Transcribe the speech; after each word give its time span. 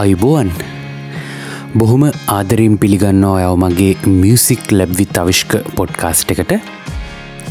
අයිබෝවන්. 0.00 0.50
බොහොම 1.78 2.02
ආදරින් 2.34 2.74
පිළිගන්නවා 2.82 3.46
ඔයව 3.46 3.56
මගේ 3.62 3.92
මියසික් 4.20 4.62
ලැබ්විත් 4.78 5.16
අවිශ්ක 5.22 5.52
පොඩ්කාස්ට් 5.78 6.30
එකට. 6.34 6.52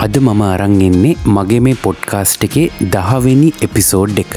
අද 0.06 0.16
මම 0.22 0.42
අරං 0.52 0.76
එන්නේ 0.88 1.16
මගේ 1.38 1.62
මේ 1.66 1.82
පොඩ්කාස්ට් 1.86 2.46
එකේ 2.48 2.66
දහවෙනි 2.94 3.50
එපිසෝඩ් 3.68 4.22
එක. 4.24 4.36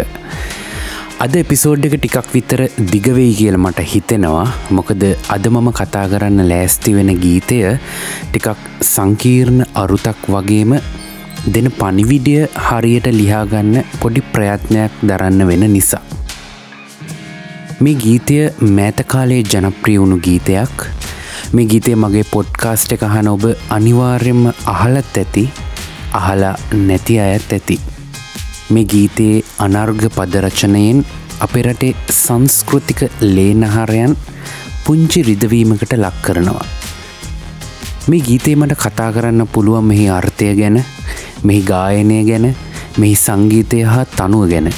අද 1.24 1.34
එපිසෝඩ් 1.42 1.86
එක 1.88 1.96
ටිකක් 1.96 2.28
විතර 2.36 2.62
දිගවෙයි 2.92 3.32
කියල 3.40 3.58
මට 3.64 3.86
හිතෙනවා. 3.92 4.46
මොකද 4.78 5.02
අද 5.36 5.44
මම 5.54 5.68
කතා 5.80 6.06
කරන්න 6.12 6.48
ලෑස්ති 6.52 6.96
වෙන 6.98 7.12
ගීතය 7.24 7.60
ටිකක් 8.30 8.64
සංකීර්ණ 8.92 9.68
අරුතක් 9.82 10.22
වගේම 10.36 10.72
දෙන 11.54 11.68
පනිවිඩිය 11.80 12.40
හරියට 12.68 13.06
ලිහාගන්න 13.20 13.76
පොඩි 14.00 14.30
ප්‍රයත්නයක් 14.32 15.04
දරන්න 15.10 15.46
වෙන 15.50 15.66
නිසා. 15.76 16.06
මේ 17.84 17.94
ගීතය 18.00 18.34
මෑතකාලේ 18.76 19.42
ජනප්‍රිය 19.52 20.00
වුණු 20.00 20.16
ගීතයක්. 20.24 20.82
මේ 21.52 21.64
ගීතය 21.70 21.94
මගේ 22.02 22.24
පොඩ්කාස්ට් 22.32 22.92
එක 22.96 23.04
අහන 23.06 23.30
ඔබ 23.30 23.44
අනිවාර්යෙන්ම 23.76 24.42
අහලත් 24.72 25.16
ඇති 25.20 25.44
අහලා 26.18 26.50
නැති 26.88 27.16
අයත් 27.26 27.54
ඇති. 27.56 27.76
මේ 28.70 28.84
ගීතයේ 28.92 29.38
අනර්ග 29.66 30.04
පදරචනයෙන් 30.16 31.00
අපෙරටේ 31.46 31.94
සංස්කෘතික 32.18 33.00
ලේනහරයන් 33.20 34.12
පුංචි 34.84 35.24
රිදවීමකට 35.30 35.96
ලක් 36.02 36.14
කරනවා. 36.26 36.66
මේ 38.08 38.22
ගීතේ 38.28 38.56
මට 38.56 38.80
කතා 38.84 39.10
කරන්න 39.16 39.48
පුළුවන් 39.54 39.90
මෙහි 39.92 40.06
අර්ථය 40.18 40.52
ගැන 40.60 40.78
මෙහි 41.44 41.64
ගායනය 41.72 42.22
ගැන 42.30 42.46
මෙහි 42.98 43.16
සංගීතය 43.26 43.82
හා 43.92 44.04
තනුව 44.16 44.48
ගැන. 44.52 44.72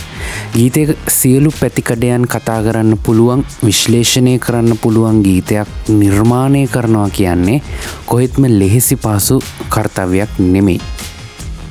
ගීතය 0.53 0.97
සියලු 1.09 1.51
පැතිකඩයන් 1.51 2.25
කතා 2.29 2.61
කරන්න 2.65 2.99
පුළුවන් 3.05 3.43
විශ්ලේෂණය 3.65 4.35
කරන්න 4.39 4.77
පුළුවන් 4.77 5.21
ගීතයක් 5.25 5.69
නිර්මාණය 5.91 6.67
කරනවා 6.69 7.09
කියන්නේ 7.09 7.63
කොහෙත්ම 8.07 8.45
ලෙහෙසි 8.49 8.97
පාසු 8.97 9.37
කර්තවයක් 9.69 10.33
නෙමෙයි. 10.39 10.81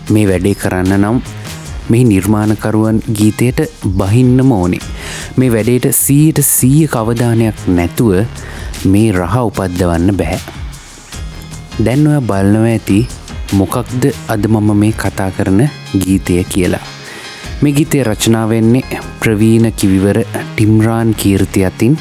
මේ 0.09 0.25
වැඩේ 0.29 0.55
කරන්න 0.55 0.97
නම් 0.97 1.19
මෙහි 1.89 2.03
නිර්මාණකරුවන් 2.03 3.01
ගීතයට 3.17 3.61
බහින්නම 3.99 4.51
ඕනේ. 4.51 4.79
මේ 5.37 5.51
වැඩේට 5.55 5.85
සීයට 5.95 6.41
සීය 6.43 6.87
කවධානයක් 6.87 7.61
නැතුව 7.67 8.25
මේ 8.85 9.11
රහ 9.11 9.35
උපද්දවන්න 9.43 10.17
බැහැ. 10.17 10.41
දැන් 11.85 12.07
ඔය 12.07 12.17
බලනව 12.31 12.65
ඇති 12.71 12.97
මොකක්ද 13.53 14.09
අද 14.27 14.49
මම 14.49 14.73
මේ 14.81 14.97
කතා 15.03 15.29
කරන 15.31 15.69
ගීතය 15.93 16.43
කියලා. 16.49 16.90
මේ 17.61 17.71
ගීතය 17.71 18.03
රචනා 18.03 18.47
වෙන්නේ 18.49 18.99
ප්‍රවීණ 19.19 19.73
කිවිවර 19.73 20.17
ටිම්රාන් 20.29 21.09
කීර්ති 21.13 21.65
අතින් 21.65 21.97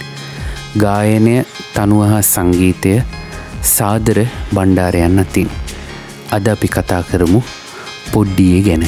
ගායනය 0.82 1.34
තනුව 1.74 2.06
හා 2.10 2.22
සංගීතය 2.22 2.92
සාදර 3.62 4.18
බණ්ඩාරයන් 4.54 5.18
අතින්. 5.18 5.50
අද 6.30 6.46
අපි 6.46 6.68
කතා 6.68 7.02
කරමු 7.02 7.40
පොඩ්ඩියේ 8.12 8.62
ගැන. 8.62 8.84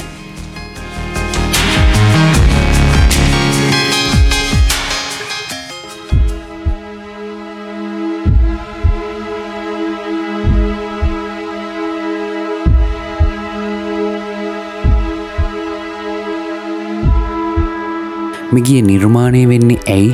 මෙගිය 18.55 18.81
නිර්මාණය 18.87 19.43
වෙන්නේ 19.51 19.83
ඇයි? 19.93 20.09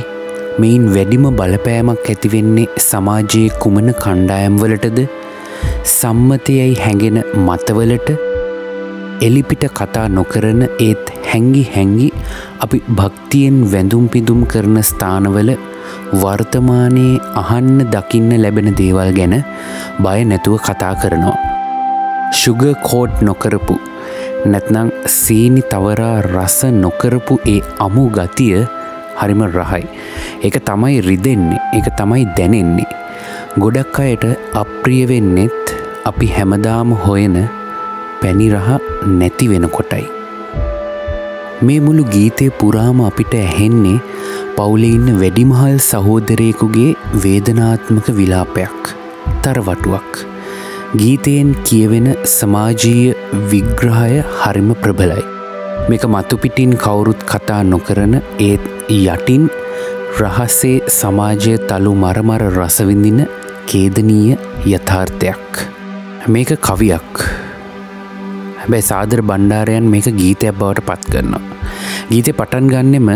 මෙයින් 0.61 0.83
වැඩිම 0.93 1.25
බලපෑමක් 1.39 2.05
ඇතිවෙන්නේ 2.11 2.67
සමාජයේ 2.85 3.49
කුමන 3.63 3.89
කණ්ඩායම්වලටද 4.03 4.99
සම්මතයයි 5.93 6.67
හැඟෙන 6.83 7.17
මතවලට? 7.47 8.09
එලිපිට 9.27 9.65
කතා 9.79 10.05
නොකරන 10.17 10.61
ඒත් 10.85 11.11
හැංගි 11.31 11.63
හැංගි 11.73 12.07
අපි 12.65 12.79
භක්තියෙන් 12.99 13.59
වැඳුම් 13.73 14.07
පිදුම් 14.13 14.47
කරන 14.53 14.79
ස්ථානවල 14.91 15.51
වර්තමානයේ 16.23 17.21
අහන්න 17.43 17.85
දකින්න 17.95 18.31
ලැබෙන 18.43 18.71
දේවල් 18.81 19.11
ගැන 19.19 19.35
බය 20.05 20.19
නැතුව 20.31 20.57
කතා 20.69 20.95
කරනවා. 21.03 21.37
ශුග 22.41 22.63
කෝඩ් 22.87 23.21
නොකරපු 23.29 23.75
නැත්නං 24.45 24.95
සීනි 25.07 25.61
තවරා 25.71 26.21
රස 26.21 26.57
නොකරපු 26.83 27.39
ඒ 27.53 27.61
අමු 27.85 28.09
ගතිය 28.17 28.65
හරිම 29.19 29.41
රහයි. 29.47 29.85
ඒක 30.43 30.57
තමයි 30.67 31.01
රිදෙන්නේ 31.07 31.61
එක 31.77 31.87
තමයි 31.99 32.25
දැනෙන්නේ. 32.37 32.87
ගොඩක් 33.61 33.99
අයට 34.05 34.25
අප්‍රියවෙන්නෙත් 34.61 35.75
අපි 36.09 36.27
හැමදාම 36.35 36.91
හොයන 37.05 37.37
පැනිරහ 38.21 38.69
නැති 39.19 39.47
වෙන 39.51 39.69
කොටයි. 39.77 40.07
මේ 41.65 41.79
මුළු 41.85 42.03
ගීතය 42.13 42.49
පුරාම 42.59 42.99
අපිට 43.09 43.33
ඇහෙන්නේ 43.43 43.99
පවුලෙ 44.57 44.89
ඉන්න 44.97 45.19
වැඩිමහල් 45.21 45.79
සහෝදරයෙකුගේ 45.89 46.97
වේදනාත්මක 47.23 48.11
විලාපයක් 48.19 48.95
තරවටුවක්. 49.43 50.38
ගීතයෙන් 50.97 51.49
කියවෙන 51.61 52.07
සමාජීය 52.25 53.13
විග්‍රහය 53.49 54.23
හරිම 54.37 54.69
ප්‍රබලයි. 54.73 55.21
මේක 55.89 56.03
මතුපිටින් 56.13 56.73
කවුරුත් 56.83 57.21
කතා 57.31 57.61
නොකරන 57.63 58.15
ඒත් 58.39 58.63
යටින් 58.89 59.43
රහස්සේ 60.19 60.89
සමාජය 60.89 61.53
තලු 61.69 61.93
මරමර 61.93 62.43
රසවිඳින 62.49 63.19
කේදනීය 63.67 64.33
යථාර්ථයක්. 64.65 65.61
මේක 66.27 66.57
කවියක්. 66.57 67.21
හැබැයි 68.57 68.89
සාදර 68.91 69.21
බණ්ඩාරයන් 69.21 69.85
මේක 69.85 70.09
ගීතයක් 70.21 70.57
බවට 70.57 70.87
පත් 70.89 71.11
කරනවා. 71.11 71.43
ගීතය 72.09 72.33
පටන් 72.33 72.65
ගන්නෙම 72.67 73.09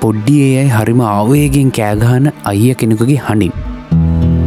පොඩ්ඩියේ 0.00 0.50
යයි 0.56 0.74
හරිම 0.76 1.00
අවයගෙන් 1.00 1.72
කෑගහන 1.72 2.28
අයිය 2.44 2.74
කෙනෙකුගේ 2.74 3.24
හඬින්. 3.28 3.73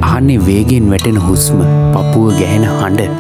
අහන්නේ 0.08 0.40
වේගෙන් 0.48 0.86
වැටෙන 0.92 1.18
හුස්ම 1.26 1.60
පපුුව 1.94 2.30
ගැහෙන 2.40 2.66
හඬ. 2.72 3.14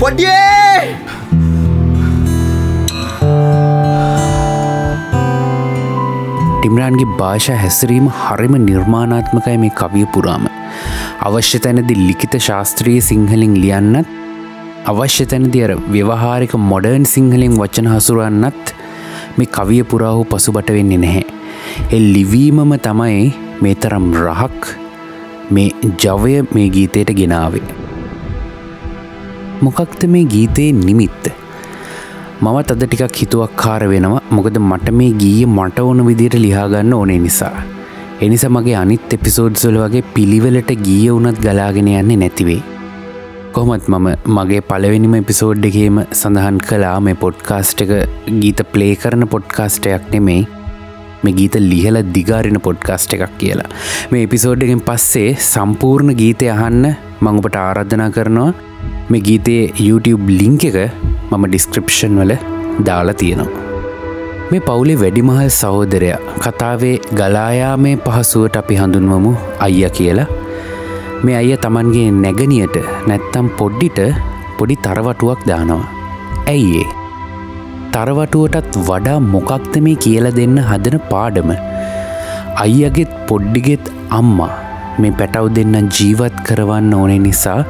පොඩියේ! 0.00 0.82
ටිම්රාන්ගේ 6.58 7.08
භාෂා 7.18 7.56
හැසිරීම 7.56 8.06
හරිම 8.20 8.54
නිර්මාණාත්මකයි 8.62 9.56
මේ 9.64 9.74
කවිය 9.80 10.06
පුරාම. 10.14 10.46
අවශ්‍ය 11.26 11.58
තැනදි 11.64 11.94
ලිකිත 11.98 12.34
ශාස්ත්‍රීය 12.46 13.00
සිංහලින් 13.08 13.54
ලියන්නත් 13.62 14.08
අවශ්‍ය 14.92 15.26
තැනදි 15.32 15.64
අර 15.66 15.72
ව්‍යවහාරික 15.94 16.54
මොඩර්න් 16.70 17.06
සිංහලින් 17.14 17.54
වචන 17.60 17.88
හසුරන්නත් 17.92 18.74
මේ 19.38 19.50
කවිය 19.56 19.82
පුරාහු 19.92 20.22
පසුබට 20.30 20.70
වෙන්නේ 20.76 21.02
නැහැ. 21.04 21.24
එ 21.90 21.98
ලිවීමම 22.14 22.72
තමයි 22.86 23.45
මේ 23.62 23.74
තරම් 23.82 24.06
රහක් 24.24 24.66
මේ 25.50 25.68
ජවය 26.02 26.34
මේ 26.54 26.68
ගීතයට 26.74 27.10
ගෙනාවේ. 27.18 27.62
මොකක්ද 29.62 30.02
මේ 30.14 30.24
ගීතයේ 30.34 30.72
නිමිත්ත. 30.80 31.24
මමත් 32.42 32.70
අද 32.72 32.82
ටිකක් 32.84 33.16
හිතුවක් 33.22 33.56
කාර 33.62 33.82
වෙනවා 33.92 34.22
මොකද 34.30 34.58
මට 34.60 34.94
මේ 35.00 35.12
ගීය 35.22 35.46
මට 35.48 35.84
ඕන 35.84 36.06
විදියට 36.08 36.36
ලිහාගන්න 36.44 36.92
ඕනේ 36.92 37.18
නිසා. 37.18 37.56
එනිසා 38.20 38.50
මගේ 38.50 38.76
අනිත් 38.82 39.12
එපිසෝඩ්සොල 39.16 39.78
වගේ 39.82 40.08
පිළිවෙලට 40.14 40.72
ගීය 40.86 41.12
වුනත් 41.14 41.40
ගලාගෙන 41.44 41.88
යන්නේ 41.92 42.20
නැතිවේ. 42.22 42.62
කොහොමත් 43.54 43.88
මම 43.88 44.08
මගේ 44.36 44.60
පලවෙනිම 44.70 45.14
එපිසෝඩ් 45.20 45.64
එකේම 45.70 45.98
සඳහන් 46.10 46.58
කලා 46.68 46.98
මේ 47.00 47.16
පොඩ්කාස්ට් 47.24 47.80
එක 47.84 47.92
ගීත 48.42 48.60
ප්ලේ 48.72 48.94
කරන 49.02 49.28
පොඩ්කාස්ටයක් 49.34 50.12
නෙමෙයි 50.14 50.42
මේ 51.24 51.36
ගීත 51.38 51.56
ලිහල 51.70 51.98
දිගාරෙන 52.16 52.58
පොඩ්කාස්ට් 52.66 53.14
එකක් 53.16 53.34
කියලා. 53.40 53.68
මේ 54.10 54.22
එපිසෝඩ් 54.28 54.64
එකෙන් 54.66 54.82
පස්සේ 54.88 55.28
සම්පූර්ණ 55.50 56.16
ගීතය 56.22 56.48
අහන්න 56.54 56.84
මංඔපට 57.20 57.56
ආරද්ධනා 57.66 58.10
කරනවා. 58.16 58.50
මේ 59.10 59.24
ගීතයේ 59.28 59.72
YouTube 59.86 60.26
ලිංක 60.40 60.64
එක 60.70 60.78
මම 61.30 61.46
ඩිස්ක්‍රපෂන් 61.46 62.18
වල 62.20 62.34
දාලා 62.88 63.18
තියෙනවා. 63.22 63.64
මේ 64.50 64.60
පවුලේ 64.66 64.98
වැඩිමහල් 65.02 65.48
සහෝදරයා 65.60 66.20
කතාවේ 66.44 66.96
ගලායා 67.20 67.76
මේ 67.84 67.96
පහසුවට 68.04 68.60
අපි 68.62 68.80
හඳුන්වමු 68.82 69.32
අයිය 69.66 69.90
කියලා. 69.98 70.28
මේ 71.24 71.36
අය 71.40 71.56
තමන්ගේ 71.64 72.08
නැගනියට 72.22 72.76
නැත්තම් 73.08 73.48
පොඩ්ඩිට 73.58 74.00
පොඩි 74.58 74.76
තරවටුවක් 74.84 75.40
දානවා. 75.50 75.84
ඇයිඒ 76.52 77.05
තරවටුවටත් 77.96 78.74
වඩා 78.88 79.18
මොකක්ද 79.34 79.74
මේ 79.84 80.00
කියල 80.04 80.26
දෙන්න 80.38 80.56
හදන 80.68 80.96
පාඩම. 81.10 81.50
අයියගෙත් 82.62 83.12
පොඩ්ඩිගෙත් 83.28 83.86
අම්මා 84.18 84.52
මේ 85.00 85.12
පැටව් 85.18 85.46
දෙන්න 85.56 85.76
ජීවත් 85.96 86.36
කරවන්න 86.46 86.92
ඕනේ 86.98 87.18
නිසා 87.26 87.60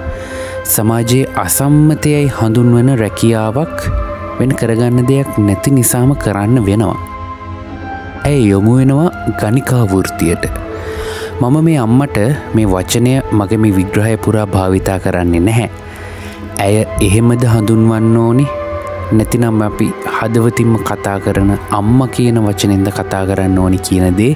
සමාජයේ 0.75 1.31
අසම්මතයයි 1.44 2.25
හඳුන්වන 2.38 2.90
රැකියාවක් 3.02 3.76
වෙන 4.38 4.52
කරගන්න 4.61 5.06
දෙයක් 5.11 5.31
නැති 5.46 5.76
නිසාම 5.78 6.11
කරන්න 6.25 6.64
වෙනවා. 6.69 6.99
ඇය 8.28 8.43
යොමුවෙනවා 8.50 9.08
ගනිකා 9.40 9.84
වෘතියට. 9.93 10.44
මම 11.40 11.56
මේ 11.67 11.78
අම්මට 11.87 12.19
මේ 12.55 12.69
වචනය 12.75 13.17
මගේ 13.38 13.62
මේ 13.62 13.76
විග්‍රහය 13.78 14.17
පුරා 14.26 14.46
භාවිතා 14.55 15.00
කරන්නේ 15.06 15.46
නැහැ. 15.49 15.70
ඇය 16.64 16.76
එහෙමද 17.06 17.50
හඳුන්වන්න 17.55 18.17
ඕනි 18.19 18.46
නැතිනම් 19.12 19.61
අපි 19.67 19.87
හදවතින්ම 20.17 20.73
කතා 20.88 21.19
කරන 21.25 21.50
අම්ම 21.79 21.99
කියන 22.14 22.38
වචනෙන්ද 22.47 22.88
කතා 22.97 23.23
කරන්න 23.29 23.58
ඕනි 23.64 23.79
කියනදේ 23.87 24.32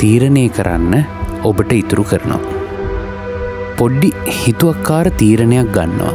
තීරණය 0.00 0.44
කරන්න 0.56 0.92
ඔබට 1.50 1.72
ඉතුරු 1.78 2.04
කරනවා. 2.10 2.42
පොඩ්ඩි 3.78 4.10
හිතුවක්කාර 4.40 5.08
තීරණයක් 5.20 5.72
ගන්නවා. 5.76 6.12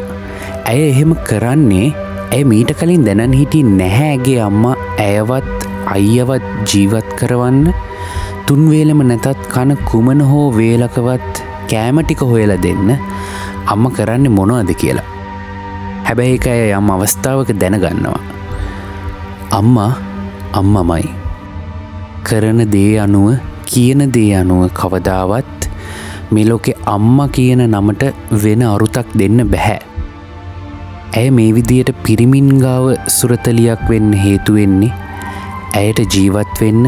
ඇය 0.69 0.83
එහෙම 0.91 1.13
කරන්නේ 1.30 1.89
ඇය 2.36 2.44
මීට 2.51 2.77
කලින් 2.80 3.06
දැනන් 3.09 3.38
හිටි 3.41 3.65
නැහැගේ 3.81 4.39
අම්මා 4.50 4.77
ඇයවත් 5.07 5.68
අයියවත් 5.95 6.50
ජීවත් 6.69 7.09
කරවන්න 7.19 7.74
තුන්වේලම 8.47 9.01
නැතත් 9.12 9.47
කන 9.53 9.77
කුමන 9.92 10.21
හෝ 10.31 10.47
වේලකවත් 10.59 11.45
කෑමටික 11.71 12.21
හොයල 12.33 12.53
දෙන්න 12.65 13.00
අම්ම 13.74 13.85
කරන්න 13.97 14.35
මොනවද 14.38 14.74
කියලා. 14.83 15.19
හැබැයි 16.09 16.38
එක 16.38 16.45
ඇය 16.50 16.69
යම් 16.73 16.88
අවස්ථාවක 16.94 17.50
දැනගන්නවා. 17.61 18.21
අම්මා 19.57 19.91
අම්මමයි. 20.59 21.09
කරන 22.27 22.61
දේ 22.73 22.94
අනුව 23.03 23.27
කියන 23.71 24.01
දේ 24.15 24.31
අනුව 24.39 24.63
කවදාවත් 24.79 25.67
මෙලෝකෙ 26.31 26.73
අම්ම 26.95 27.19
කියන 27.35 27.61
නමට 27.67 28.09
වෙන 28.44 28.63
අරුතක් 28.71 29.13
දෙන්න 29.21 29.45
බැහැ. 29.53 29.77
ඇය 31.19 31.29
මේ 31.38 31.53
විදියට 31.57 31.94
පිරිමින්ගාව 32.06 32.88
සුරතලියක් 33.17 33.85
වෙන්න 33.91 34.09
හේතුවෙන්නේ 34.23 34.91
ඇයට 35.79 36.01
ජීවත් 36.15 36.56
වෙන්න 36.61 36.83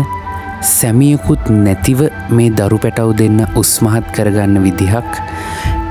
සැමියකුත් 0.74 1.46
නැතිව 1.66 2.02
මේ 2.36 2.50
දරු 2.60 2.78
පැටව් 2.84 3.14
දෙන්න 3.22 3.40
උස්මහත් 3.62 4.06
කරගන්න 4.18 4.64
විදිහක් 4.66 5.22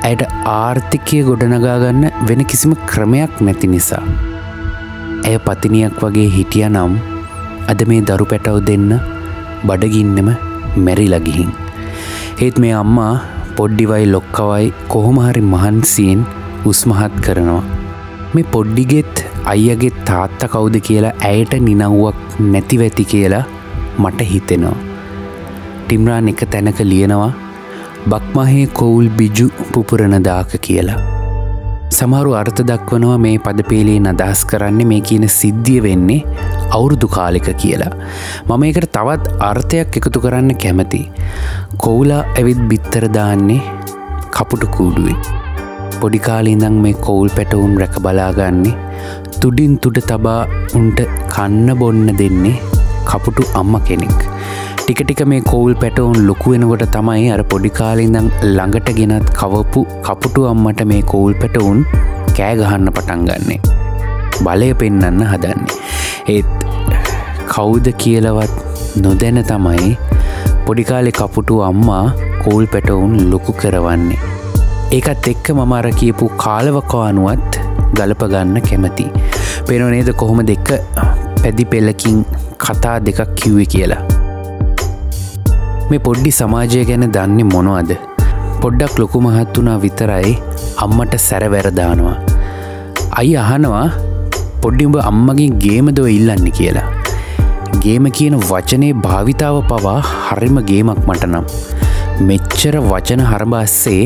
ඇයට 0.08 0.22
ආර්ථිකය 0.50 1.18
ගොඩනගාගන්න 1.28 2.04
වෙන 2.28 2.42
කිසිම 2.50 2.72
ක්‍රමයක් 2.90 3.32
නැති 3.46 3.68
නිසා. 3.72 4.04
ඇය 5.28 5.38
පතිනියක් 5.46 5.98
වගේ 6.04 6.28
හිටිය 6.36 6.64
නම් 6.68 6.92
අද 7.72 7.82
මේ 7.90 8.04
දරු 8.10 8.26
පැටව් 8.30 8.60
දෙන්න 8.68 8.88
බඩගින්නෙම 9.68 10.30
මැරිලගිහින්. 10.86 11.50
ඒත් 12.44 12.56
මේ 12.64 12.74
අම්මා 12.82 13.12
පොඩ්ඩිවයි 13.58 14.06
ලොක්කවයි 14.14 14.72
කොහොමහරි 14.94 15.42
මහන්සියෙන් 15.52 16.22
උස්මහත් 16.72 17.20
කරනවා. 17.26 17.62
මේ 18.34 18.50
පොඩ්ඩිගෙත් 18.54 19.14
අයියගේ 19.52 19.92
තාත්ත 20.08 20.40
කවුද 20.54 20.76
කියලා 20.88 21.18
ඇයට 21.32 21.54
නිනව්වක් 21.68 22.40
නැතිවැති 22.54 23.04
කියලා 23.12 23.44
මට 24.02 24.30
හිතෙනවා. 24.32 24.78
ටිම්රාන් 25.84 26.32
එක 26.32 26.42
තැනක 26.52 26.80
ලියනවා 26.92 27.32
බක්මහේ 28.08 28.66
කොවුල් 28.78 29.08
බිජු 29.16 29.46
පුපුරණදාක 29.72 30.52
කියලා. 30.66 31.00
සමහරු 31.96 32.30
අර්ථ 32.38 32.60
දක්වනවා 32.70 33.18
මේ 33.24 33.38
පදපේලේ 33.46 33.98
අදහස් 34.12 34.42
කරන්න 34.50 34.80
මේ 34.90 35.00
කියන 35.08 35.26
සිද්ධිය 35.38 35.82
වෙන්නේ 35.86 36.20
අවුරුදු 36.76 37.08
කාලෙක 37.16 37.48
කියලා. 37.62 37.90
මම 38.48 38.64
එකට 38.68 38.88
තවත් 38.96 39.36
අර්ථයක් 39.50 39.98
එකතු 40.00 40.22
කරන්න 40.24 40.50
කැමති. 40.62 41.02
කොවුලා 41.84 42.22
ඇවිත් 42.38 42.62
බිත්තර 42.70 43.06
දාන්නේ 43.18 43.60
කපුටු 44.36 44.72
කූඩුවේ. 44.76 45.18
පොඩිකාලිඉඳං 46.00 46.80
මේ 46.84 46.96
කොවුල් 47.06 47.30
පැටවුන් 47.36 47.76
රැක 47.82 47.96
බලාගන්නේ 48.06 48.76
තුඩින් 49.40 49.74
තුඩ 49.84 50.00
තබා 50.10 50.42
උන්ට 50.78 51.00
කන්න 51.34 51.68
බොන්න 51.82 52.06
දෙන්නේ 52.20 52.56
කපුටු 53.10 53.44
අම්ම 53.60 53.76
කෙනෙක්. 53.88 54.20
ටිකටික 54.90 55.20
මේ 55.30 55.42
කෝල් 55.48 55.72
පැටවුන් 55.80 56.16
ලොකුවෙනකොට 56.28 56.82
තමයි 56.94 57.26
අර 57.34 57.42
පොඩිකාලිඳං 57.50 58.28
ළඟට 58.54 58.88
ගෙනත් 58.96 59.28
කවපු 59.40 59.80
කපුටු 60.06 60.46
අම්මට 60.52 60.80
මේ 60.90 61.02
කෝල් 61.12 61.34
පැටවුන් 61.42 61.78
කෑගහන්න 62.38 62.90
පටන් 62.96 63.22
ගන්නේ. 63.28 63.60
බලය 64.46 64.70
පෙන්නන්න 64.80 65.22
හදන්නේ. 65.30 65.78
ඒත් 66.34 66.50
කවුද 67.52 67.86
කියලවත් 68.02 68.98
නොදැන 69.04 69.40
තමයි 69.52 69.94
පොඩිකාලෙ 70.66 71.12
කපුටු 71.20 71.62
අම්මා 71.70 72.04
කෝල් 72.44 72.66
පැටවුන් 72.74 73.16
ලොකු 73.32 73.54
කරවන්නේ. 73.62 74.20
ඒකත් 74.98 75.32
එක්ක 75.34 75.54
මම 75.58 75.78
අර 75.80 75.90
කියපු 76.00 76.32
කාලවකවානුවත් 76.44 77.60
ගලපගන්න 77.98 78.62
කැමති. 78.70 79.06
පෙනනේද 79.68 80.10
කොහොම 80.22 80.46
දෙක්ක 80.52 80.78
පැදි 81.42 81.72
පෙල්ලකින් 81.74 82.24
කතා 82.64 82.96
දෙකක් 83.08 83.28
කිව්වෙ 83.42 83.66
කියලා. 83.74 84.09
මේ 85.90 86.02
පොඩ්ඩි 86.06 86.30
සමාජය 86.38 86.80
ගැන 86.88 87.04
දන්නේ 87.16 87.46
මොනවද. 87.52 87.92
පොඩ්ඩක් 88.62 88.94
ලොකු 89.02 89.18
මහත් 89.24 89.54
වුණා 89.56 89.78
විතරයි 89.84 90.32
අම්මට 90.84 91.14
සැරවැරදානවා. 91.26 92.16
අයි 93.20 93.32
අහනවා 93.44 93.86
පොඩ්ඩිඹ 94.62 94.96
අම්මගේ 95.10 95.48
ගේමදව 95.64 96.06
ඉල්ලන්න 96.16 96.46
කියලා. 96.58 96.88
ගේම 97.84 98.06
කියන 98.18 98.36
වචනේ 98.50 98.92
භාවිතාව 99.04 99.56
පවා 99.70 99.98
හරිම 100.26 100.58
ගේමක් 100.70 101.00
මට 101.08 101.30
නම්. 101.32 101.46
මෙච්චර 102.28 102.74
වචන 102.90 103.22
හරබස්සේ 103.30 104.04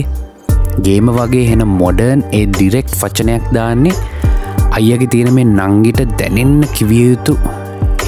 ගේම 0.87 1.09
වගේ 1.19 1.45
හෙන 1.51 1.65
මොඩර්න් 1.81 2.23
ඒ 2.39 2.45
ඩිරෙක්් 2.53 2.89
වචනයක් 3.01 3.45
දාන්නේ 3.57 3.97
අයියගේ 4.79 5.11
තියෙන 5.15 5.31
මේ 5.39 5.51
නංගිට 5.59 6.01
දැනෙන්න 6.21 6.57
කිවියයුතු 6.77 7.35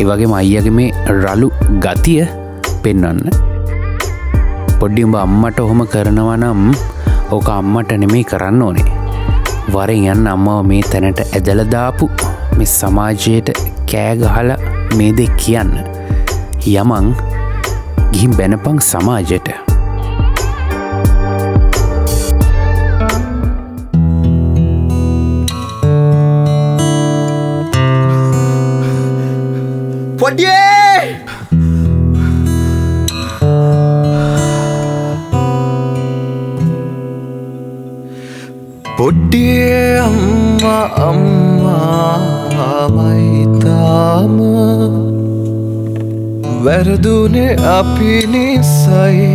ඒවගේ 0.00 0.32
අයියගේ 0.40 0.74
මේ 0.78 0.88
රලු 1.18 1.50
ගතිය 1.84 2.24
පෙන්වන්න 2.84 3.20
පොඩ්ඩි 4.80 5.04
උඹ 5.06 5.16
අම්මට 5.24 5.58
ඔහොම 5.64 5.80
කරනවා 5.92 6.36
නම් 6.36 6.62
ඕක 7.34 7.48
අම්මට 7.58 7.92
නෙමේ 8.02 8.24
කරන්න 8.30 8.62
ඕනේ. 8.66 8.86
වරෙන් 9.74 10.08
යන්න 10.12 10.30
අම්මව 10.32 10.58
මේ 10.70 10.82
තැනට 10.92 11.20
ඇදලදාපු 11.26 12.10
මෙ 12.58 12.66
සමාජයට 12.78 13.52
කෑගහල 13.92 14.50
මේ 14.98 15.12
දෙක් 15.20 15.36
කියන්න. 15.42 15.72
යමං 16.72 17.14
ගිහිම් 18.12 18.36
බැනපං 18.38 18.84
සමාජයට. 18.90 19.65
අම්මා 41.08 42.36
අම්මාමයිතාම 42.86 44.38
වැරදුනේ 46.64 47.52
අපි 47.72 48.14
නිසයි 48.32 49.28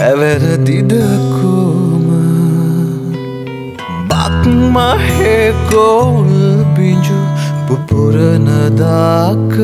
ඇවැරදිදකෝම. 0.00 2.06
බක්මහෙකෝල් 4.10 6.32
බිජු 6.76 7.20
පුපුරනදාක 7.66 9.54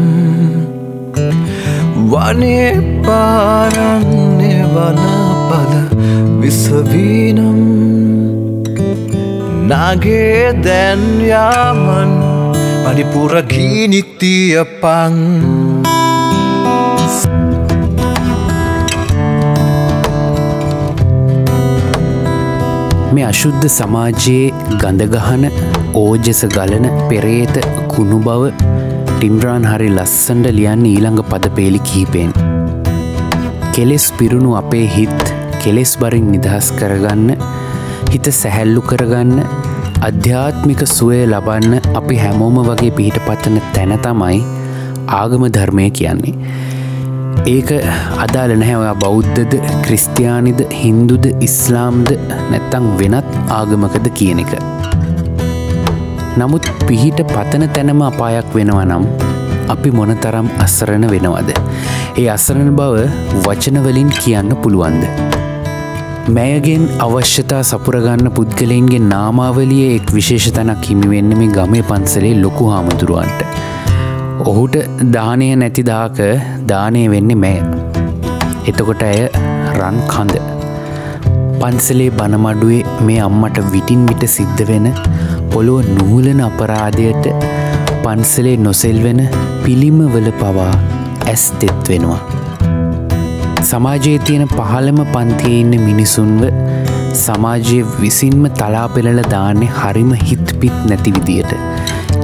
වනේ 2.11 2.71
පාරන්නේ 3.05 4.61
වනපද 4.75 5.73
විසවීනම්. 6.41 7.59
නගේ 9.69 10.53
දැන්යාමන් 10.65 12.13
මනිපුරගීනිතිය 12.85 14.65
පං. 14.81 15.62
මේ 23.15 23.25
අශුද්ධ 23.31 23.65
සමාජයේ 23.75 24.45
ගඳගහන 24.81 25.43
ඕජස 26.01 26.39
ගලන 26.53 26.85
පෙරේත 27.09 27.55
කුණු 27.91 28.17
බව 28.27 28.43
ටිම්රාන් 29.09 29.65
හරි 29.71 29.89
ලස්සන්ඩ 29.97 30.47
ලියන්න 30.59 30.85
ඊළඟ 30.91 31.19
පද 31.31 31.51
පේලි 31.57 31.81
කීපෙන්. 31.89 32.31
කෙලෙස් 33.75 34.05
පිරුණු 34.17 34.51
අපේ 34.61 34.87
හිත් 34.95 35.21
කෙලෙස් 35.63 35.93
බරින් 36.01 36.27
නිදහස් 36.33 36.69
කරගන්න 36.79 37.29
හිත 38.13 38.27
සැහැල්ලු 38.39 38.83
කරගන්න 38.89 39.37
අධ්‍යාත්මික 40.09 40.83
සුවය 40.95 41.21
ලබන්න 41.29 41.95
අපි 42.01 42.17
හැමෝම 42.23 42.59
වගේ 42.69 42.91
පිහිට 42.99 43.19
පත්තන 43.27 43.61
තැන 43.75 43.95
තමයි 44.05 44.39
ආගම 45.19 45.45
ධර්මය 45.57 45.89
කියන්නේ. 45.99 46.35
ඒක 47.51 47.71
අදාල 48.23 48.51
නැහැ 48.59 48.75
ඔයා 48.81 48.95
බෞද්ධද 49.03 49.53
ක්‍රිස්තියානිද 49.85 50.59
හින්දුද 50.81 51.25
ඉස්ලාම්ද 51.47 52.09
නැත්තං 52.51 52.85
වෙනත් 52.99 53.33
ආගමකද 53.57 54.07
කියන 54.19 54.39
එක. 54.43 54.53
නමුත් 56.39 56.69
පිහිට 56.87 57.19
පතන 57.33 57.65
තැනම 57.75 58.03
අපායක් 58.07 58.55
වෙනවා 58.57 58.85
නම් 58.85 59.07
අපි 59.75 59.91
මොනතරම් 59.97 60.47
අස්සරණ 60.65 61.05
වෙනවද. 61.13 61.51
ඒ 62.21 62.29
අසරණ 62.37 62.71
බව 62.79 63.03
වචනවලින් 63.43 64.15
කියන්න 64.21 64.55
පුළුවන්ද. 64.63 65.03
මෑයගෙන් 66.35 66.87
අවශ්‍යතා 67.07 67.63
සපුරගන්න 67.71 68.31
පුද්ගලයින්ගේ 68.39 69.03
නාමාවලිය 69.11 69.85
එක් 69.97 70.15
විශේෂ 70.19 70.49
තැනක් 70.59 70.89
හිමිවෙන්න 70.91 71.37
මේ 71.41 71.53
ගමේ 71.59 71.83
පන්සලේ 71.91 72.35
ලොකු 72.41 72.71
හාමුදුරුවන්ට. 72.73 73.43
ඔහුට 74.51 74.75
දානය 75.15 75.45
නැතිදාක 75.59 76.17
දානය 76.71 77.01
වෙන්නේ 77.11 77.37
මෑ. 77.43 77.59
එතකොට 78.69 79.03
ඇය 79.09 79.21
රන් 79.77 79.97
කඳ. 80.11 80.35
පන්සලේ 81.59 82.09
බනමඩුවේ 82.17 82.81
මේ 83.07 83.19
අම්මට 83.27 83.59
විටින් 83.73 84.01
විට 84.09 84.25
සිද්ධ 84.35 84.63
වෙන 84.69 84.87
පොළොව 85.53 85.87
නූලන 85.97 86.41
අපරාධයට 86.49 87.29
පන්සලේ 88.03 88.57
නොසෙල්වෙන 88.65 89.21
පිළිමවල 89.63 90.29
පවා 90.41 90.71
ඇස් 91.27 91.45
තෙත් 91.61 91.81
වෙනවා. 91.89 92.21
සමාජයේ 93.63 94.19
තියෙන 94.27 94.53
පහළම 94.57 95.01
පන්තියේ 95.13 95.61
ඉන්න 95.61 95.73
මිනිසුන්ව 95.87 96.43
සමාජය 97.23 97.79
විසින්ම 98.01 98.43
තලා 98.59 98.87
පෙළල 98.95 99.23
දාන්නේ 99.33 99.73
හරිම 99.79 100.13
හිත්පිත් 100.27 100.77
නැති 100.89 101.15
විදියට. 101.17 101.53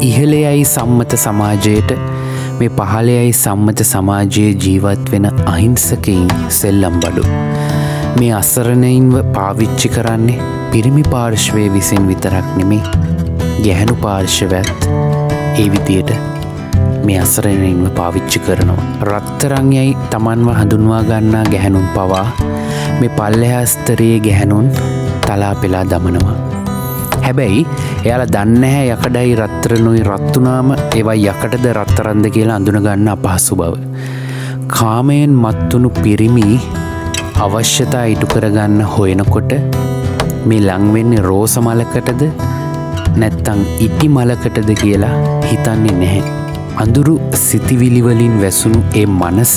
ඉහළයයි 0.01 0.65
සම්මත 0.65 1.17
සමාජයට 1.23 1.91
මේ 2.59 2.69
පහළයයි 2.77 3.33
සම්මත 3.33 3.83
සමාජයේ 3.91 4.51
ජීවත් 4.63 5.11
වෙන 5.11 5.27
අහිංසකයින් 5.45 6.27
සෙල්ලම් 6.59 6.99
බඩු. 7.03 7.23
මේ 8.19 8.31
අස්සරණයින්ව 8.39 9.15
පාවිච්චි 9.35 9.89
කරන්නේ 9.95 10.39
පිරිමි 10.71 11.03
පාර්ශ්වය 11.11 11.67
විසින් 11.73 12.07
විතරක් 12.07 12.47
නෙමේ 12.57 12.81
ගැහැනු 13.63 13.95
පාර්ශවඇත් 14.03 14.89
ඒ 15.59 15.67
විදියට 15.73 16.11
මේ 17.05 17.19
අසරණයින්ව 17.25 17.89
පාවිච්චි 17.99 18.39
කරනවා. 18.39 18.83
රත්තරංයයි 19.09 19.97
තමන්ව 20.11 20.59
හඳුන්වා 20.59 21.03
ගන්නා 21.09 21.43
ගැහැනුම් 21.53 21.87
පවා 21.95 22.27
මේ 22.99 23.15
පල්ලෙහස්තරයේ 23.17 24.19
ගැහැනුන් 24.19 24.71
තලා 25.27 25.55
පෙලා 25.55 25.89
දමනවා. 25.91 26.48
හැබැයි 27.25 27.61
එයාල 28.05 28.25
දන්නහැ 28.35 28.83
යකඩයි 28.95 29.35
රත්තරනුයි 29.41 30.03
රත්තුනාම 30.09 30.69
ඒවා 30.97 31.17
යකටද 31.31 31.65
රත්තරන්ද 31.77 32.25
කියලා 32.35 32.57
අඳුනගන්න 32.61 33.09
අපහසු 33.15 33.59
බව. 33.61 33.73
කාමයෙන් 34.75 35.33
මත්තුණු 35.43 35.89
පිරිමි 36.01 36.47
අවශ්‍යතා 37.45 38.05
ඉටු 38.13 38.31
කරගන්න 38.33 38.81
හොයනකොට 38.93 39.53
මේ 40.49 40.61
ලංවෙන්නේ 40.67 41.23
රෝසමලකටද 41.29 42.23
නැත්තං 43.21 43.61
ඉටි 43.85 44.07
මලකටද 44.15 44.69
කියලා 44.81 45.15
හිතන්නේ 45.49 45.95
නැහැ. 46.01 46.23
අඳුරු 46.83 47.15
සිතිවිලිවලින් 47.45 48.35
වැසුණු 48.41 48.81
ඒ 48.99 49.05
මනස 49.19 49.55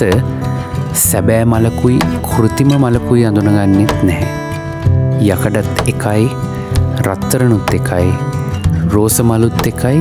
සැබෑ 1.03 1.45
මලකුයි 1.53 1.99
කෘතිම 2.29 2.73
මලකුයි 2.85 3.27
අඳුනගන්නෙත් 3.31 3.95
නැහැ. 4.09 4.31
යකඩත් 5.27 5.89
එකයි 5.93 6.25
රත්තරනුත් 7.07 7.71
එකයි 7.77 8.11
රෝසමලුත් 8.93 9.67
එකයි 9.71 10.01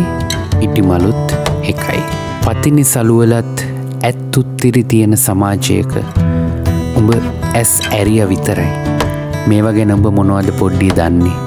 ඉටිමලුත් 0.66 1.34
එකයි. 1.72 2.02
පතිනි 2.46 2.84
සලුවලත් 2.84 3.64
ඇත්තුත්තිරි 4.10 4.84
තියෙන 4.92 5.18
සමාජයක 5.26 5.94
උඹ 7.00 7.10
ඇස් 7.54 7.72
ඇරිය 7.98 8.22
විතරයි. 8.32 8.72
මේවා 9.50 9.74
ගැන 9.78 9.94
උඹ 9.98 10.08
මොනවද 10.18 10.52
පොඩ්ඩි 10.60 10.90
දන්නේ 11.00 11.38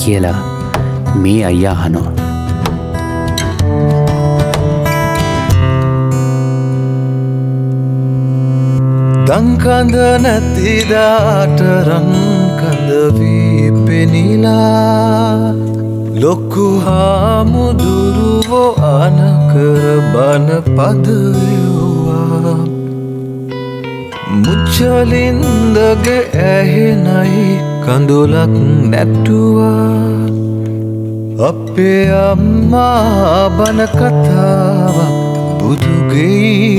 කියලා 0.00 0.38
මේ 1.22 1.40
අයියා 1.50 1.76
අහනවා. 1.76 2.12
දංකඳ 9.28 9.96
නැතිදාට 10.24 11.60
රංකඳවී 11.88 13.35
පෙනිලා 13.96 15.56
ලොක්කු 16.22 16.64
හාමුදුරුවෝ 16.86 18.72
අනකර 18.88 19.84
බන 20.14 20.48
පදයවා. 20.76 22.56
මුච්චලින්දගේ 24.42 26.18
ඇහෙනයි 26.48 27.46
කඳුලක් 27.86 28.54
නැට්ටුවා. 28.92 30.10
අපේ 31.50 32.04
අම්මා 32.18 33.40
බන 33.58 33.80
කතාවක් 33.96 35.16
බුදුගේලිවා 35.62 36.76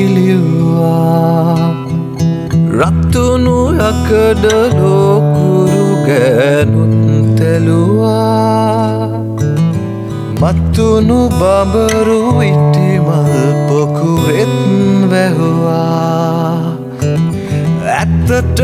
රත්තුනු 2.80 3.58
යකඩ 3.90 4.46
ලෝකුරු 4.80 5.37
ගෑනුත් 6.08 6.96
තැලුවා. 7.38 9.10
මත්තුනු 10.42 11.20
බඹරු 11.40 12.22
ඉටිමල් 12.42 13.32
පොකුවෙත් 13.68 14.54
වැහවා. 15.12 16.78
ඇත්තට 17.98 18.60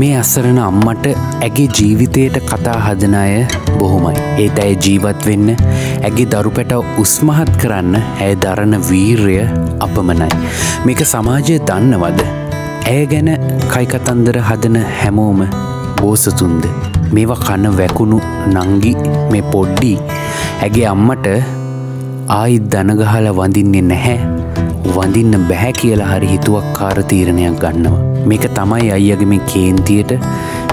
මේ 0.00 0.12
අස්සරණ 0.18 0.58
අම්මට 0.58 1.06
ඇගේ 1.40 1.68
ජීවිතයට 1.76 2.36
කතා 2.42 2.76
හදන 2.84 3.14
අය 3.14 3.32
බොහොමයි. 3.78 4.14
ඒත් 4.42 4.58
ඇය 4.58 4.76
ජීවත් 4.84 5.26
වෙන්න 5.26 5.48
ඇගේ 5.52 6.26
දරු 6.32 6.50
පැට 6.56 6.72
උස්මහත් 7.02 7.50
කරන්න 7.62 7.96
ඇය 7.98 8.34
දරණ 8.44 8.76
වීර්ය 8.90 9.36
අපමනයි. 9.86 10.30
මේක 10.86 11.02
සමාජය 11.12 11.58
දන්නවද. 11.68 12.22
ඇය 12.86 13.06
ගැන 13.06 13.30
කයිකතන්දර 13.72 14.38
හදන 14.48 14.78
හැමෝම 15.00 15.42
බෝසතුන්ද 16.00 16.64
මේවා 17.12 17.42
කන්න 17.46 17.76
වැකුණු 17.78 18.20
නංගි 18.54 18.94
මේ 19.32 19.42
පොඩ්ඩි 19.52 19.92
ඇගේ 20.64 20.86
අම්මට 20.94 21.28
ආයිත් 22.38 22.70
දනගහල 22.72 23.28
වඳින්නේ 23.38 23.84
නැහැ 23.92 24.41
වඳින්න 24.84 25.44
බැහැ 25.50 25.72
කියලා 25.80 26.08
හරි 26.12 26.28
හිතුවක් 26.32 26.66
කාරතීරණයක් 26.78 27.58
ගන්නවා. 27.64 28.00
මේක 28.30 28.46
තමයි 28.56 28.88
අයියගේ 28.96 29.28
මේ 29.32 29.42
කේන්තියට 29.52 30.12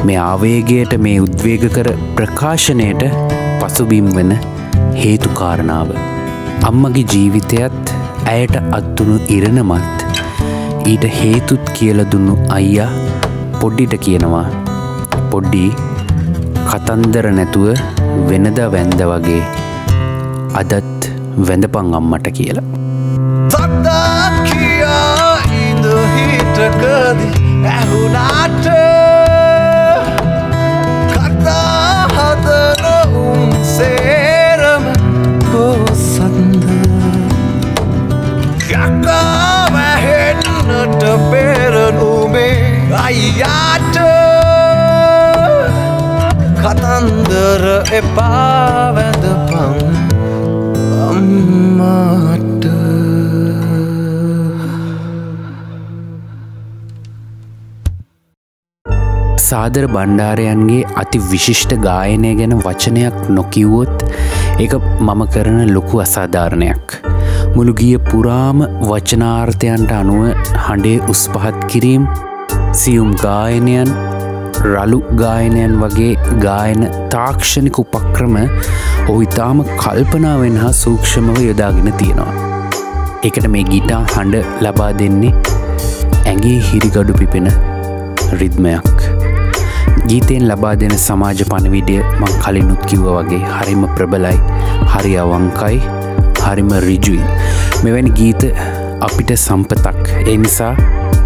මේ 0.10 0.18
ආවේගයට 0.28 0.96
මේ 1.06 1.18
උද්වේග 1.26 1.66
කර 1.76 1.90
ප්‍රකාශනයට 2.18 3.04
පසුබිම් 3.62 4.10
වන 4.18 4.34
හේතුකාරණාව. 5.02 5.92
අම්මගේ 6.70 7.06
ජීවිතයත් 7.14 7.94
ඇයට 8.34 8.56
අත්තුණු 8.78 9.18
ඉරණමත් 9.36 10.06
ඊට 10.92 11.06
හේතුත් 11.20 11.72
කියල 11.78 12.02
දුන්නු 12.12 12.36
අයියා 12.58 12.90
පොඩ්ඩිට 13.62 13.96
කියනවා 14.08 14.46
පොඩ්ඩි 15.32 15.64
කතන්දර 16.70 17.30
නැතුව 17.38 17.70
වෙනද 18.30 18.60
වැන්ද 18.76 19.02
වගේ 19.14 19.42
අදත් 20.62 21.10
වැඳපං 21.48 21.98
අම්මට 22.00 22.30
කියලා. 22.40 22.79
Hoşçakalın. 26.60 26.89
සාදර 59.50 59.86
බණ්ඩාරයන්ගේ 59.96 60.88
අති 61.02 61.20
විශිෂ්ට 61.30 61.74
ගායනය 61.86 62.32
ගැන 62.40 62.54
වචනයක් 62.66 63.18
නොකිව්වොත් 63.38 63.96
එක 64.66 64.74
මම 65.08 65.22
කරන 65.34 65.60
ලොකු 65.76 66.02
අසාධාරණයක්. 66.06 66.86
මුළු 67.56 67.74
ගිය 67.80 67.98
පුරාම 68.10 68.60
වචනාර්ථයන්ට 68.90 69.94
අනුව 70.00 70.24
හඬේ 70.66 70.98
උස්පහත් 71.14 71.60
කිරීම් 71.72 72.04
සියුම් 72.82 73.12
ගායනයන් 73.24 73.92
රලු 74.74 75.00
ගායනයන් 75.22 75.74
වගේ 75.84 76.12
ගායන 76.46 76.84
තාක්ෂණික 77.14 77.80
උපක්‍රම 77.84 78.36
ඔහු 79.10 79.20
ඉතාම 79.28 79.64
කල්පනාවෙන් 79.82 80.60
හා 80.64 80.74
සූක්ෂමව 80.84 81.40
යොදාගෙන 81.48 81.90
තියෙනවා. 82.02 82.34
එකට 83.30 83.48
මේ 83.56 83.66
ගිටා 83.72 84.04
හඬ 84.14 84.66
ලබා 84.66 84.92
දෙන්නේ 85.00 85.34
ඇගේ 86.26 86.58
හිරිගඩු 86.70 87.18
පිපෙන 87.22 87.50
රිද්මයක්. 88.42 89.09
ගීතයෙන් 90.08 90.48
ලබා 90.50 90.76
දෙන 90.82 90.96
සමාජ 91.06 91.42
පණවිඩිය 91.52 92.02
මං 92.22 92.34
කලිනුත් 92.44 92.82
කිව්ව 92.90 93.08
වගේ 93.18 93.42
හරිම 93.56 93.84
ප්‍රබලයි 93.96 94.38
හරි 94.94 95.14
අවංකයි 95.24 95.78
හරිම 96.46 96.72
රිජුයි. 96.88 97.22
මෙවැනි 97.84 98.12
ගීත 98.20 98.44
අපිට 99.08 99.36
සම්පතක් 99.36 100.10
ඒ 100.26 100.38
නිසා 100.46 100.74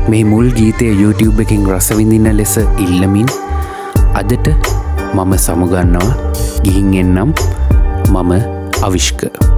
මේ 0.09 0.23
මුල් 0.33 0.51
ගීතය 0.59 0.91
YouTube 1.01 1.41
එකින් 1.45 1.65
රසවිඳින්න 1.75 2.37
ලෙස 2.41 2.55
ඉල්ලමින් 2.85 3.29
අදට 4.21 4.47
මම 5.15 5.33
සමුගන්නවා 5.47 6.13
ගිහින් 6.63 6.93
එන්නම් 7.01 7.33
මම 8.13 8.31
අවිශ්ක. 8.81 9.52